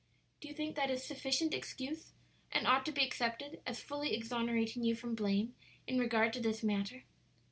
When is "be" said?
2.91-3.05